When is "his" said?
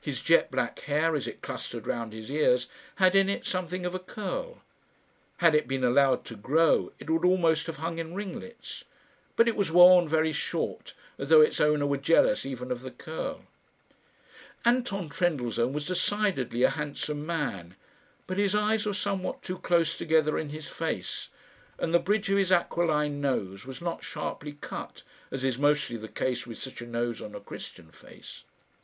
0.00-0.20, 2.12-2.28, 18.38-18.56, 20.48-20.66, 22.38-22.50